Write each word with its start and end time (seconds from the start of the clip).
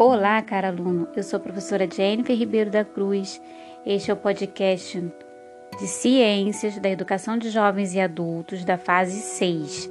Olá, 0.00 0.40
cara 0.42 0.68
aluno. 0.68 1.08
Eu 1.16 1.24
sou 1.24 1.38
a 1.38 1.40
professora 1.40 1.90
Jennifer 1.90 2.38
Ribeiro 2.38 2.70
da 2.70 2.84
Cruz. 2.84 3.42
Este 3.84 4.12
é 4.12 4.14
o 4.14 4.16
podcast 4.16 5.02
de 5.76 5.86
Ciências 5.88 6.78
da 6.78 6.88
Educação 6.88 7.36
de 7.36 7.50
Jovens 7.50 7.94
e 7.94 8.00
Adultos 8.00 8.64
da 8.64 8.78
fase 8.78 9.20
6, 9.20 9.90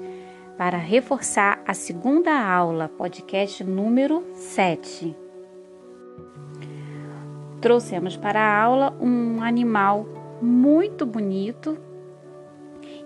para 0.57 0.77
reforçar 0.77 1.61
a 1.67 1.73
segunda 1.73 2.31
aula, 2.31 2.87
podcast 2.87 3.61
número 3.65 4.23
7. 4.33 5.13
Trouxemos 7.59 8.15
para 8.15 8.39
a 8.39 8.63
aula 8.63 8.97
um 9.01 9.43
animal 9.43 10.07
muito 10.41 11.05
bonito 11.05 11.77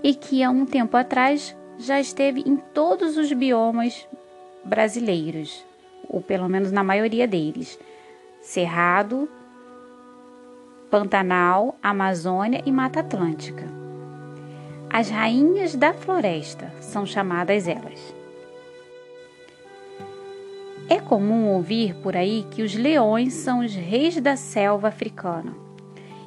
e 0.04 0.14
que 0.14 0.44
há 0.44 0.52
um 0.52 0.68
tempo 0.68 0.96
atrás 0.96 1.58
já 1.80 2.00
esteve 2.00 2.42
em 2.42 2.58
todos 2.58 3.18
os 3.18 3.34
biomas 3.34 4.08
brasileiros 4.64 5.71
ou 6.08 6.22
pelo 6.22 6.48
menos 6.50 6.72
na 6.72 6.84
maioria 6.84 7.28
deles: 7.28 7.80
Cerrado, 8.42 9.30
Pantanal, 10.90 11.78
Amazônia 11.82 12.62
e 12.66 12.72
Mata 12.72 13.00
Atlântica. 13.00 13.66
As 14.90 15.10
rainhas 15.10 15.74
da 15.74 15.94
floresta 15.94 16.70
são 16.82 17.06
chamadas 17.06 17.68
elas. 17.68 18.14
É 20.90 21.00
comum 21.00 21.48
ouvir 21.48 21.96
por 22.04 22.18
aí 22.18 22.46
que 22.52 22.62
os 22.62 22.76
leões 22.76 23.34
são 23.34 23.60
os 23.60 23.74
reis 23.74 24.20
da 24.20 24.36
selva 24.36 24.90
africana. 24.90 25.56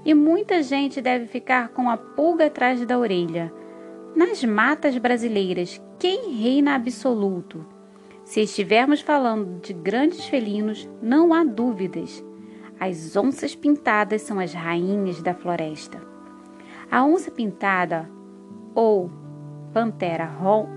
E 0.03 0.15
muita 0.15 0.63
gente 0.63 1.03
deve 1.03 1.27
ficar 1.27 1.69
com 1.69 1.91
a 1.91 1.99
pulga 1.99 2.47
atrás 2.47 2.83
da 2.87 2.99
orelha. 2.99 3.53
Nas 4.17 4.43
matas 4.43 4.97
brasileiras, 4.97 5.79
quem 5.99 6.33
reina 6.33 6.75
absoluto? 6.75 7.74
Se 8.25 8.41
estivermos 8.41 9.03
falando 9.03 9.61
de 9.61 9.75
grandes 9.75 10.25
felinos, 10.25 10.89
não 11.03 11.35
há 11.35 11.45
dúvidas. 11.45 12.25
As 12.81 13.15
onças 13.17 13.55
pintadas 13.55 14.23
são 14.23 14.39
as 14.41 14.55
rainhas 14.55 15.23
da 15.23 15.35
floresta. 15.35 16.01
A 16.91 17.05
onça 17.05 17.31
pintada, 17.31 18.09
ou 18.75 19.11
Pantera 19.75 20.31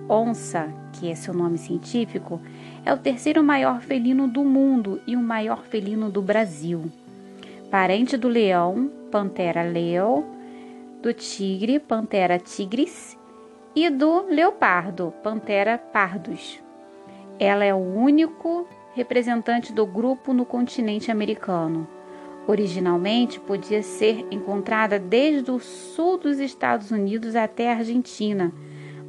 onça, 0.09 0.73
que 0.93 1.09
é 1.09 1.15
seu 1.15 1.33
nome 1.33 1.57
científico, 1.57 2.41
é 2.85 2.93
o 2.93 2.97
terceiro 2.97 3.43
maior 3.43 3.79
felino 3.79 4.27
do 4.27 4.43
mundo 4.43 4.99
e 5.07 5.15
o 5.15 5.21
maior 5.21 5.63
felino 5.63 6.09
do 6.09 6.21
Brasil. 6.21 6.91
Parente 7.71 8.17
do 8.17 8.27
leão, 8.27 8.91
Pantera 9.09 9.63
leo, 9.63 10.25
do 11.01 11.13
tigre, 11.13 11.79
Pantera 11.79 12.39
tigris, 12.39 13.17
e 13.75 13.89
do 13.89 14.25
leopardo, 14.25 15.13
Pantera 15.23 15.77
pardus. 15.77 16.66
Ela 17.39 17.65
é 17.65 17.73
o 17.73 17.77
único 17.77 18.67
representante 18.93 19.71
do 19.71 19.85
grupo 19.85 20.33
no 20.33 20.45
continente 20.45 21.11
americano. 21.11 21.87
Originalmente 22.47 23.39
podia 23.39 23.83
ser 23.83 24.25
encontrada 24.31 24.97
desde 24.97 25.51
o 25.51 25.59
sul 25.59 26.17
dos 26.17 26.39
Estados 26.39 26.91
Unidos 26.91 27.35
até 27.35 27.71
a 27.71 27.77
Argentina, 27.77 28.51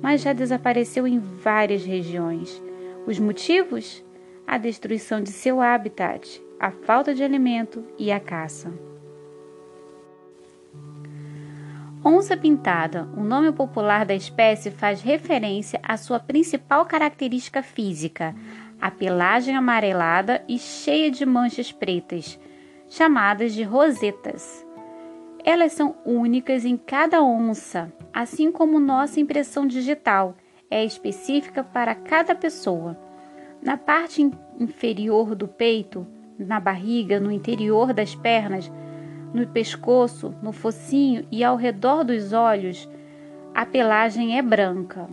mas 0.03 0.23
já 0.23 0.33
desapareceu 0.33 1.07
em 1.07 1.19
várias 1.19 1.85
regiões. 1.85 2.63
Os 3.07 3.19
motivos? 3.19 4.05
A 4.47 4.59
destruição 4.59 5.23
de 5.23 5.31
seu 5.31 5.61
habitat, 5.61 6.43
a 6.59 6.71
falta 6.71 7.15
de 7.15 7.23
alimento 7.23 7.85
e 7.99 8.11
a 8.11 8.19
caça. 8.19 8.88
Onça 12.11 12.39
pintada, 12.39 13.07
o 13.15 13.23
nome 13.23 13.53
popular 13.53 14.07
da 14.07 14.15
espécie 14.15 14.71
faz 14.71 15.03
referência 15.03 15.79
à 15.83 15.99
sua 15.99 16.19
principal 16.19 16.87
característica 16.87 17.63
física, 17.63 18.35
a 18.81 18.91
pelagem 18.91 19.55
amarelada 19.55 20.43
e 20.49 20.59
cheia 20.59 21.11
de 21.11 21.27
manchas 21.27 21.71
pretas, 21.71 22.41
chamadas 22.89 23.53
de 23.53 23.63
rosetas. 23.63 24.67
Elas 25.45 25.73
são 25.73 25.97
únicas 26.03 26.65
em 26.65 26.79
cada 26.79 27.23
onça, 27.23 27.93
assim 28.11 28.51
como 28.51 28.81
nossa 28.81 29.21
impressão 29.21 29.67
digital 29.67 30.35
é 30.71 30.83
específica 30.83 31.63
para 31.63 31.95
cada 31.95 32.35
pessoa. 32.35 32.99
Na 33.61 33.77
parte 33.77 34.31
inferior 34.59 35.35
do 35.35 35.47
peito, 35.47 36.07
na 36.39 36.59
barriga, 36.59 37.21
no 37.21 37.31
interior 37.31 37.93
das 37.93 38.15
pernas, 38.15 38.73
no 39.33 39.47
pescoço, 39.47 40.35
no 40.43 40.53
focinho 40.53 41.27
e 41.31 41.45
ao 41.45 41.57
redor 41.57 42.05
dos 42.05 42.33
olhos, 42.33 42.89
a 43.55 43.67
pelagem 43.67 44.39
é 44.39 44.43
branca. 44.43 45.09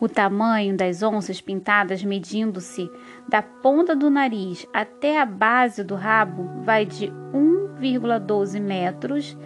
O 0.00 0.08
tamanho 0.08 0.76
das 0.76 1.02
onças 1.02 1.40
pintadas, 1.40 2.02
medindo-se 2.02 2.90
da 3.28 3.40
ponta 3.40 3.94
do 3.94 4.10
nariz 4.10 4.66
até 4.72 5.20
a 5.20 5.24
base 5.24 5.84
do 5.84 5.94
rabo, 5.94 6.48
vai 6.64 6.84
de 6.84 7.06
1,12 7.32 8.60
metros 8.60 9.36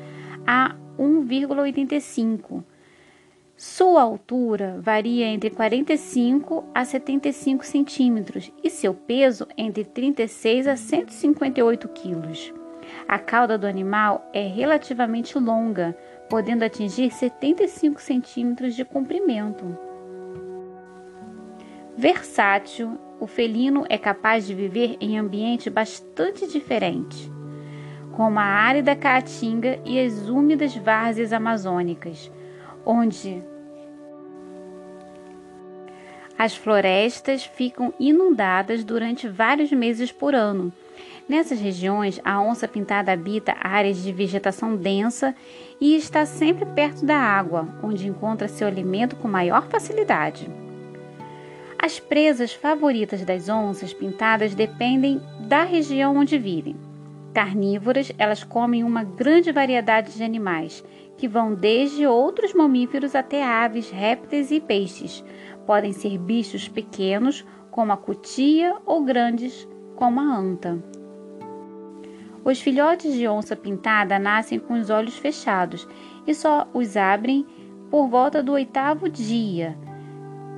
a 0.47 0.75
1,85 0.99 2.65
sua 3.57 4.03
altura 4.03 4.79
varia 4.83 5.27
entre 5.29 5.49
45 5.49 6.69
a 6.75 6.85
75 6.85 7.65
centímetros 7.65 8.53
e 8.63 8.69
seu 8.69 8.93
peso 8.93 9.49
entre 9.57 9.83
36 9.83 10.67
a 10.69 10.77
158 10.77 11.89
quilos. 11.89 12.53
A 13.09 13.19
cauda 13.19 13.57
do 13.57 13.67
animal 13.67 14.29
é 14.35 14.47
relativamente 14.47 15.39
longa, 15.39 15.97
podendo 16.29 16.65
atingir 16.65 17.11
75 17.11 17.99
centímetros 17.99 18.77
de 18.77 18.85
comprimento. 18.85 19.65
Versátil, 21.97 22.99
o 23.19 23.27
felino 23.27 23.87
é 23.89 23.97
capaz 23.97 24.47
de 24.47 24.55
viver 24.55 24.99
em 25.01 25.19
ambiente 25.19 25.71
bastante 25.71 26.47
diferente, 26.47 27.33
como 28.13 28.39
a 28.39 28.45
árida 28.45 28.95
caatinga 28.95 29.81
e 29.83 29.99
as 29.99 30.29
úmidas 30.29 30.77
várzeas 30.77 31.33
amazônicas 31.33 32.31
onde 32.87 33.43
as 36.39 36.55
florestas 36.55 37.45
ficam 37.45 37.93
inundadas 37.99 38.85
durante 38.85 39.27
vários 39.27 39.73
meses 39.73 40.13
por 40.13 40.35
ano. 40.35 40.73
Nessas 41.29 41.59
regiões, 41.59 42.21
a 42.25 42.41
onça 42.41 42.69
pintada 42.69 43.11
habita 43.11 43.57
áreas 43.59 44.01
de 44.01 44.13
vegetação 44.13 44.77
densa 44.77 45.35
e 45.81 45.97
está 45.97 46.25
sempre 46.25 46.65
perto 46.67 47.05
da 47.05 47.17
água, 47.17 47.69
onde 47.83 48.07
encontra 48.07 48.47
seu 48.47 48.69
alimento 48.69 49.17
com 49.17 49.27
maior 49.27 49.67
facilidade. 49.67 50.49
As 51.79 51.99
presas 51.99 52.53
favoritas 52.53 53.25
das 53.25 53.49
onças 53.49 53.93
pintadas 53.93 54.55
dependem 54.55 55.21
da 55.41 55.65
região 55.65 56.17
onde 56.17 56.39
vivem. 56.39 56.86
Carnívoras, 57.37 58.11
elas 58.17 58.43
comem 58.43 58.83
uma 58.83 59.05
grande 59.05 59.53
variedade 59.53 60.15
de 60.15 60.25
animais, 60.25 60.83
que 61.19 61.29
vão 61.29 61.55
desde 61.55 62.07
outros 62.07 62.55
mamíferos 62.55 63.15
até 63.15 63.45
aves, 63.45 63.91
répteis 63.91 64.51
e 64.51 64.59
peixes. 64.59 65.23
Podem 65.67 65.93
ser 65.93 66.17
bichos 66.17 66.67
pequenos, 66.67 67.45
como 67.71 67.93
a 67.93 67.97
cutia, 67.99 68.75
ou 68.87 69.05
grandes, 69.05 69.69
como 69.97 70.19
a 70.19 70.23
anta. 70.23 70.83
Os 72.43 72.59
filhotes 72.59 73.13
de 73.13 73.29
onça 73.29 73.55
pintada 73.55 74.19
nascem 74.19 74.59
com 74.59 74.73
os 74.73 74.89
olhos 74.89 75.19
fechados 75.19 75.87
e 76.27 76.35
só 76.35 76.67
os 76.73 76.97
abrem 76.97 77.45
por 77.91 78.09
volta 78.09 78.43
do 78.43 78.53
oitavo 78.53 79.11
dia. 79.11 79.77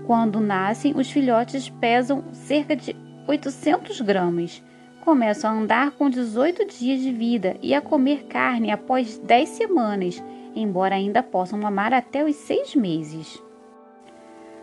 Quando 0.07 0.39
nascem, 0.39 0.95
os 0.97 1.11
filhotes 1.11 1.69
pesam 1.69 2.23
cerca 2.31 2.77
de 2.77 2.95
800 3.27 4.01
gramas. 4.01 4.63
Começam 5.09 5.51
a 5.51 5.55
andar 5.55 5.93
com 5.93 6.11
18 6.11 6.67
dias 6.67 7.01
de 7.01 7.11
vida 7.11 7.57
e 7.63 7.75
a 7.75 7.81
comer 7.81 8.25
carne 8.25 8.71
após 8.71 9.17
10 9.17 9.49
semanas 9.49 10.23
embora 10.55 10.97
ainda 10.97 11.23
possam 11.23 11.59
mamar 11.59 11.95
até 11.95 12.23
os 12.23 12.37
seis 12.37 12.75
meses. 12.75 13.43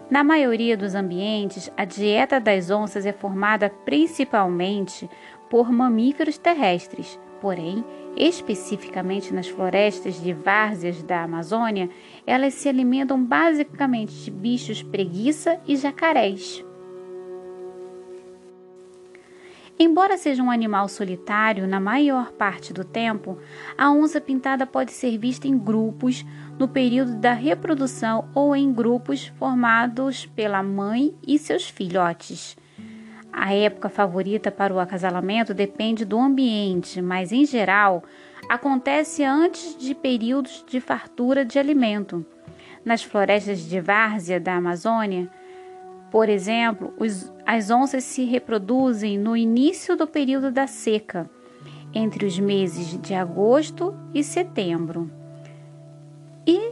Na 0.07 0.23
maioria 0.23 0.77
dos 0.77 0.93
ambientes, 0.93 1.71
a 1.75 1.83
dieta 1.83 2.39
das 2.39 2.69
onças 2.69 3.07
é 3.07 3.11
formada 3.11 3.71
principalmente 3.85 5.09
por 5.49 5.71
mamíferos 5.71 6.37
terrestres, 6.37 7.19
porém, 7.41 7.83
especificamente 8.15 9.33
nas 9.33 9.47
florestas 9.47 10.21
de 10.21 10.31
várzeas 10.31 11.01
da 11.01 11.23
Amazônia, 11.23 11.89
elas 12.27 12.53
se 12.53 12.69
alimentam 12.69 13.19
basicamente 13.19 14.13
de 14.13 14.29
bichos 14.29 14.83
preguiça 14.83 15.59
e 15.65 15.75
jacarés. 15.75 16.63
Embora 19.77 20.17
seja 20.17 20.41
um 20.41 20.49
animal 20.49 20.87
solitário 20.87 21.67
na 21.67 21.81
maior 21.81 22.31
parte 22.31 22.71
do 22.71 22.85
tempo, 22.85 23.37
a 23.77 23.91
onça 23.91 24.21
pintada 24.21 24.65
pode 24.65 24.93
ser 24.93 25.17
vista 25.17 25.49
em 25.49 25.57
grupos 25.57 26.25
no 26.57 26.65
período 26.65 27.15
da 27.15 27.33
reprodução 27.33 28.29
ou 28.33 28.55
em 28.55 28.71
grupos 28.71 29.27
formados 29.37 30.25
pela 30.27 30.63
mãe 30.63 31.13
e 31.27 31.37
seus 31.37 31.69
filhotes. 31.69 32.55
A 33.33 33.53
época 33.53 33.89
favorita 33.89 34.49
para 34.49 34.73
o 34.73 34.79
acasalamento 34.79 35.53
depende 35.53 36.05
do 36.05 36.17
ambiente, 36.17 37.01
mas 37.01 37.33
em 37.33 37.45
geral 37.45 38.01
acontece 38.47 39.25
antes 39.25 39.75
de 39.77 39.93
períodos 39.93 40.63
de 40.65 40.79
fartura 40.79 41.43
de 41.43 41.59
alimento. 41.59 42.25
Nas 42.85 43.03
florestas 43.03 43.59
de 43.59 43.81
várzea 43.81 44.39
da 44.39 44.55
Amazônia, 44.55 45.29
Por 46.15 46.29
exemplo, 46.29 46.93
os, 46.97 47.29
as 47.45 47.69
onças 47.69 48.05
se 48.05 48.23
reproduzem 48.23 49.17
no 49.17 49.35
início 49.35 49.97
do 49.97 50.07
período 50.07 50.49
da 50.49 50.65
seca, 50.65 51.29
entre 51.93 52.25
os 52.25 52.39
meses 52.39 52.97
de 53.01 53.13
agosto 53.13 53.93
e 54.13 54.23
setembro. 54.23 55.11
E 56.47 56.71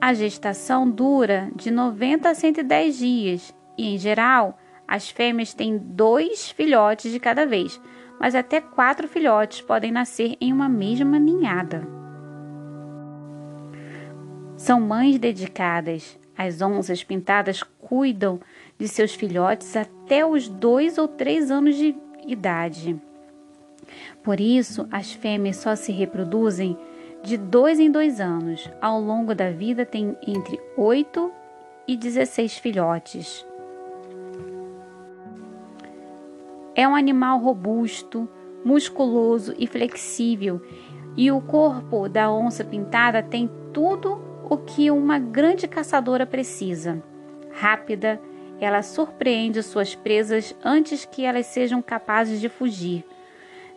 a 0.00 0.12
gestação 0.12 0.90
dura 0.90 1.52
de 1.54 1.70
90 1.70 2.30
a 2.30 2.34
110 2.34 2.98
dias 2.98 3.54
e, 3.78 3.94
em 3.94 3.96
geral, 3.96 4.58
as 4.88 5.08
fêmeas 5.08 5.54
têm 5.54 5.78
dois 5.78 6.50
filhotes 6.50 7.12
de 7.12 7.20
cada 7.20 7.46
vez, 7.46 7.80
mas 8.18 8.34
até 8.34 8.60
quatro 8.60 9.06
filhotes 9.06 9.60
podem 9.60 9.92
nascer 9.92 10.36
em 10.40 10.52
uma 10.52 10.68
mesma 10.68 11.16
ninhada. 11.16 11.86
São 14.56 14.80
mães 14.80 15.16
dedicadas. 15.16 16.18
As 16.36 16.62
onças 16.62 17.04
pintadas 17.04 17.62
cuidam 17.62 18.40
de 18.80 18.88
seus 18.88 19.14
filhotes 19.14 19.76
até 19.76 20.24
os 20.24 20.48
dois 20.48 20.96
ou 20.96 21.06
três 21.06 21.50
anos 21.50 21.76
de 21.76 21.94
idade. 22.26 22.98
Por 24.22 24.40
isso, 24.40 24.88
as 24.90 25.12
fêmeas 25.12 25.56
só 25.56 25.76
se 25.76 25.92
reproduzem 25.92 26.78
de 27.22 27.36
dois 27.36 27.78
em 27.78 27.90
dois 27.90 28.20
anos. 28.20 28.70
Ao 28.80 28.98
longo 28.98 29.34
da 29.34 29.50
vida, 29.50 29.84
tem 29.84 30.16
entre 30.26 30.58
8 30.78 31.30
e 31.86 31.94
16 31.94 32.56
filhotes. 32.56 33.46
É 36.74 36.88
um 36.88 36.94
animal 36.94 37.38
robusto, 37.38 38.26
musculoso 38.64 39.54
e 39.58 39.66
flexível, 39.66 40.62
e 41.16 41.30
o 41.30 41.40
corpo 41.42 42.08
da 42.08 42.32
onça 42.32 42.64
pintada 42.64 43.22
tem 43.22 43.50
tudo 43.74 44.22
o 44.48 44.56
que 44.56 44.90
uma 44.90 45.18
grande 45.18 45.68
caçadora 45.68 46.24
precisa. 46.24 47.02
Rápida, 47.50 48.20
ela 48.60 48.82
surpreende 48.82 49.62
suas 49.62 49.94
presas 49.94 50.54
antes 50.62 51.04
que 51.04 51.24
elas 51.24 51.46
sejam 51.46 51.80
capazes 51.80 52.40
de 52.40 52.48
fugir. 52.48 53.04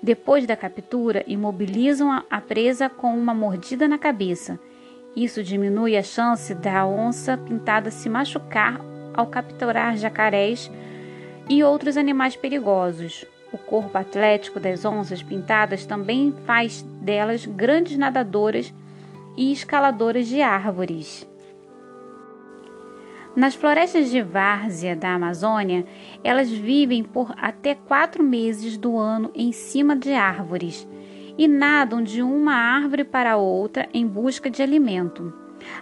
Depois 0.02 0.46
da 0.46 0.56
captura, 0.58 1.24
imobilizam 1.26 2.12
a 2.30 2.42
presa 2.42 2.90
com 2.90 3.18
uma 3.18 3.34
mordida 3.34 3.88
na 3.88 3.98
cabeça. 3.98 4.60
Isso 5.16 5.42
diminui 5.42 5.96
a 5.96 6.04
chance 6.04 6.54
da 6.54 6.86
onça 6.86 7.38
pintada 7.38 7.90
se 7.90 8.10
machucar 8.10 8.82
ao 9.14 9.28
capturar 9.28 9.96
jacarés 9.96 10.70
e 11.50 11.64
outros 11.64 11.96
animais 11.96 12.36
perigosos. 12.36 13.26
O 13.54 13.58
corpo 13.58 13.98
atlético 13.98 14.60
das 14.60 14.84
onças 14.84 15.24
pintadas 15.24 15.86
também 15.86 16.34
faz 16.46 16.82
delas 17.00 17.46
grandes 17.46 17.98
nadadoras 17.98 18.74
e 19.38 19.52
escaladoras 19.54 20.28
de 20.28 20.42
árvores. 20.42 21.26
Nas 23.36 23.56
florestas 23.56 24.12
de 24.12 24.22
várzea 24.22 24.96
da 24.96 25.16
Amazônia, 25.16 25.86
elas 26.24 26.52
vivem 26.52 27.04
por 27.04 27.34
até 27.36 27.74
quatro 27.74 28.24
meses 28.24 28.78
do 28.78 28.96
ano 28.96 29.32
em 29.34 29.52
cima 29.52 29.96
de 29.96 30.14
árvores 30.14 30.88
e 31.36 31.48
nadam 31.48 32.04
de 32.04 32.22
uma 32.22 32.54
árvore 32.54 33.04
para 33.04 33.36
outra 33.36 33.90
em 33.92 34.06
busca 34.06 34.52
de 34.52 34.62
alimento. 34.62 35.34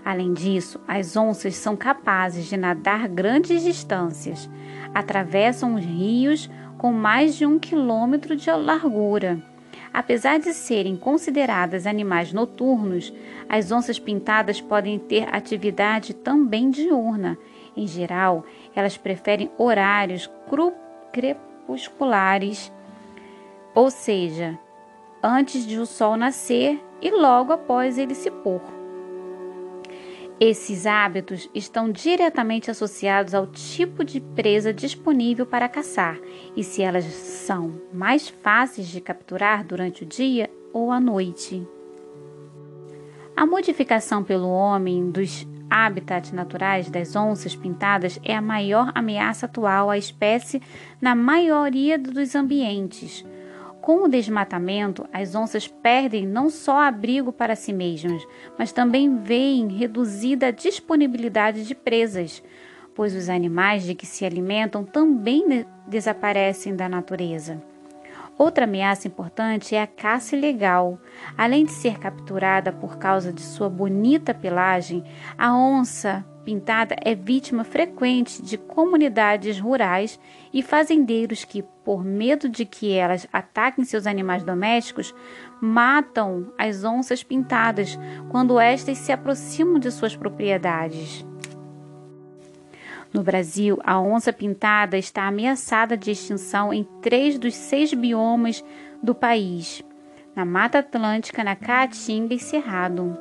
Além 0.05 0.31
disso, 0.31 0.79
as 0.87 1.17
onças 1.17 1.55
são 1.55 1.75
capazes 1.75 2.45
de 2.45 2.55
nadar 2.55 3.09
grandes 3.09 3.63
distâncias, 3.63 4.49
atravessam 4.93 5.75
os 5.75 5.83
rios 5.83 6.49
com 6.77 6.93
mais 6.93 7.35
de 7.35 7.45
um 7.45 7.59
quilômetro 7.59 8.33
de 8.33 8.49
largura 8.49 9.50
Apesar 9.93 10.39
de 10.39 10.53
serem 10.53 10.95
consideradas 10.95 11.85
animais 11.85 12.31
noturnos, 12.31 13.13
as 13.49 13.71
onças 13.71 13.99
pintadas 13.99 14.61
podem 14.61 14.97
ter 14.97 15.27
atividade 15.33 16.13
também 16.13 16.69
diurna. 16.69 17.37
Em 17.75 17.85
geral, 17.85 18.45
elas 18.75 18.97
preferem 18.97 19.51
horários 19.57 20.29
crepusculares, 21.11 22.71
ou 23.75 23.91
seja, 23.91 24.57
antes 25.21 25.65
de 25.65 25.77
o 25.77 25.85
sol 25.85 26.15
nascer 26.15 26.81
e 27.01 27.11
logo 27.11 27.51
após 27.51 27.97
ele 27.97 28.15
se 28.15 28.31
pôr. 28.31 28.80
Esses 30.43 30.87
hábitos 30.87 31.47
estão 31.53 31.91
diretamente 31.91 32.71
associados 32.71 33.35
ao 33.35 33.45
tipo 33.45 34.03
de 34.03 34.19
presa 34.19 34.73
disponível 34.73 35.45
para 35.45 35.69
caçar 35.69 36.17
e 36.57 36.63
se 36.63 36.81
elas 36.81 37.05
são 37.05 37.79
mais 37.93 38.27
fáceis 38.27 38.87
de 38.87 38.99
capturar 38.99 39.63
durante 39.63 40.01
o 40.01 40.05
dia 40.07 40.49
ou 40.73 40.91
a 40.91 40.99
noite. 40.99 41.63
A 43.35 43.45
modificação 43.45 44.23
pelo 44.23 44.49
homem 44.49 45.11
dos 45.11 45.47
habitats 45.69 46.31
naturais 46.31 46.89
das 46.89 47.15
onças 47.15 47.55
pintadas 47.55 48.19
é 48.23 48.35
a 48.35 48.41
maior 48.41 48.91
ameaça 48.95 49.45
atual 49.45 49.91
à 49.91 49.97
espécie 49.99 50.59
na 50.99 51.13
maioria 51.13 51.99
dos 51.99 52.33
ambientes. 52.33 53.23
Com 53.81 54.03
o 54.03 54.07
desmatamento, 54.07 55.07
as 55.11 55.33
onças 55.33 55.67
perdem 55.67 56.27
não 56.27 56.51
só 56.51 56.81
abrigo 56.81 57.33
para 57.33 57.55
si 57.55 57.73
mesmas, 57.73 58.23
mas 58.57 58.71
também 58.71 59.17
veem 59.17 59.67
reduzida 59.69 60.47
a 60.47 60.51
disponibilidade 60.51 61.65
de 61.65 61.73
presas, 61.73 62.43
pois 62.93 63.15
os 63.15 63.27
animais 63.27 63.83
de 63.83 63.95
que 63.95 64.05
se 64.05 64.23
alimentam 64.23 64.83
também 64.83 65.65
desaparecem 65.87 66.75
da 66.75 66.87
natureza. 66.87 67.70
Outra 68.41 68.63
ameaça 68.63 69.07
importante 69.07 69.75
é 69.75 69.83
a 69.83 69.85
caça 69.85 70.35
ilegal. 70.35 70.99
Além 71.37 71.63
de 71.63 71.73
ser 71.73 71.99
capturada 71.99 72.73
por 72.73 72.97
causa 72.97 73.31
de 73.31 73.39
sua 73.39 73.69
bonita 73.69 74.33
pelagem, 74.33 75.03
a 75.37 75.55
onça 75.55 76.25
pintada 76.43 76.95
é 77.05 77.13
vítima 77.13 77.63
frequente 77.63 78.41
de 78.41 78.57
comunidades 78.57 79.59
rurais 79.59 80.19
e 80.51 80.63
fazendeiros 80.63 81.45
que, 81.45 81.61
por 81.85 82.03
medo 82.03 82.49
de 82.49 82.65
que 82.65 82.91
elas 82.91 83.27
ataquem 83.31 83.85
seus 83.85 84.07
animais 84.07 84.41
domésticos, 84.41 85.13
matam 85.61 86.51
as 86.57 86.83
onças 86.83 87.21
pintadas 87.21 87.95
quando 88.31 88.59
estas 88.59 88.97
se 88.97 89.11
aproximam 89.11 89.77
de 89.77 89.91
suas 89.91 90.15
propriedades. 90.15 91.23
No 93.13 93.23
Brasil, 93.23 93.77
a 93.83 93.99
onça 93.99 94.31
pintada 94.31 94.97
está 94.97 95.27
ameaçada 95.27 95.97
de 95.97 96.11
extinção 96.11 96.73
em 96.73 96.83
três 97.01 97.37
dos 97.37 97.53
seis 97.53 97.93
biomas 97.93 98.63
do 99.03 99.13
país: 99.13 99.83
na 100.33 100.45
Mata 100.45 100.79
Atlântica, 100.79 101.43
na 101.43 101.55
Caatinga 101.55 102.33
e 102.33 102.39
Cerrado, 102.39 103.17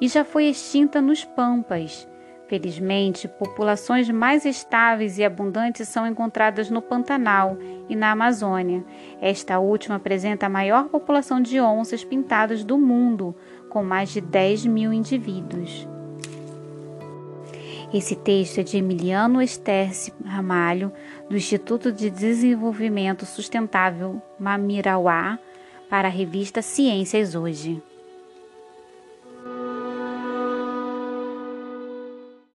e 0.00 0.08
já 0.08 0.24
foi 0.24 0.46
extinta 0.46 1.00
nos 1.00 1.24
Pampas. 1.24 2.08
Felizmente, 2.48 3.28
populações 3.28 4.10
mais 4.10 4.44
estáveis 4.44 5.18
e 5.18 5.24
abundantes 5.24 5.88
são 5.88 6.04
encontradas 6.04 6.68
no 6.68 6.82
Pantanal 6.82 7.56
e 7.88 7.94
na 7.94 8.10
Amazônia. 8.10 8.84
Esta 9.20 9.60
última 9.60 9.94
apresenta 9.94 10.46
a 10.46 10.48
maior 10.48 10.88
população 10.88 11.40
de 11.40 11.60
onças 11.60 12.02
pintadas 12.02 12.64
do 12.64 12.76
mundo, 12.76 13.36
com 13.68 13.84
mais 13.84 14.10
de 14.10 14.20
10 14.20 14.66
mil 14.66 14.92
indivíduos. 14.92 15.88
Esse 17.92 18.14
texto 18.14 18.58
é 18.58 18.62
de 18.62 18.76
Emiliano 18.76 19.42
Esterce 19.42 20.12
Ramalho, 20.24 20.92
do 21.28 21.36
Instituto 21.36 21.90
de 21.90 22.08
Desenvolvimento 22.08 23.26
Sustentável 23.26 24.22
Mamirauá, 24.38 25.36
para 25.88 26.06
a 26.06 26.10
revista 26.10 26.62
Ciências 26.62 27.34
Hoje. 27.34 27.82